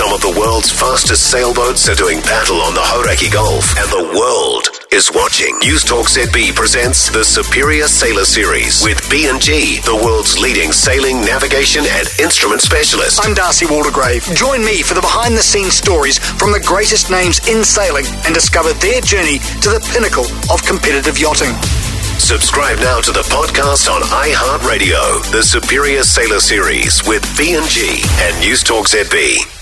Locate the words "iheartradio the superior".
24.00-26.08